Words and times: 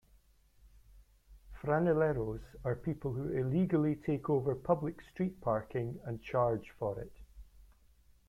Franeleros 1.59 2.41
are 2.63 2.73
people 2.75 3.13
who 3.13 3.29
illegally 3.37 3.95
take 3.95 4.31
over 4.31 4.55
public 4.55 4.99
street 5.13 5.39
parking 5.41 5.99
and 6.05 6.23
charge 6.23 6.71
for 6.79 6.99
it. 6.99 7.13